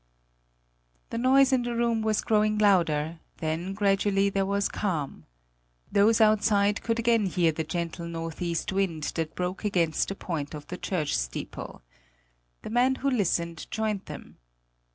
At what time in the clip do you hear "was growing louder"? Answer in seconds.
2.01-3.19